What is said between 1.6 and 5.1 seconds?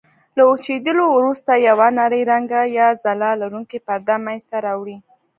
یوه نرۍ رنګه یا ځلا لرونکې پرده منځته راوړي.